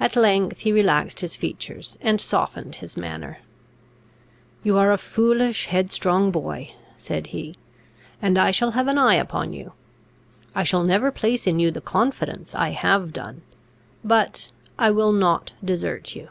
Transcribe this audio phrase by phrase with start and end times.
[0.00, 3.38] At length he relaxed his features, and softened his manner.
[4.64, 7.54] "You are a foolish, headstrong boy," said he,
[8.20, 9.74] "and I shall have an eye upon you.
[10.52, 13.42] I shall never place in you the confidence I have done.
[14.02, 16.30] But I will not desert you.